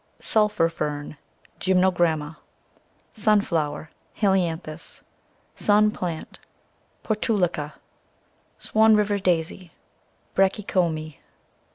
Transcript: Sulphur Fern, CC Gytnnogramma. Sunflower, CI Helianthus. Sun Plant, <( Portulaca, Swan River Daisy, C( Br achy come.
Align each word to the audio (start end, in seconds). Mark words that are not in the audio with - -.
Sulphur 0.19 0.67
Fern, 0.67 1.15
CC 1.59 1.75
Gytnnogramma. 1.75 2.37
Sunflower, 3.13 3.91
CI 4.15 4.19
Helianthus. 4.21 5.01
Sun 5.55 5.91
Plant, 5.91 6.39
<( 6.71 7.03
Portulaca, 7.03 7.73
Swan 8.57 8.95
River 8.95 9.19
Daisy, 9.19 9.59
C( 9.67 9.71
Br 10.33 10.41
achy 10.41 10.63
come. 10.63 11.13